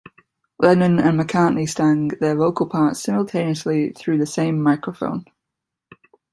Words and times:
Lennon 0.57 0.97
and 0.97 1.19
McCartney 1.19 1.69
sang 1.69 2.07
their 2.07 2.35
vocal 2.35 2.65
parts 2.65 3.03
simultaneously 3.03 3.91
through 3.91 4.17
the 4.17 4.25
same 4.25 4.59
microphone. 4.59 5.25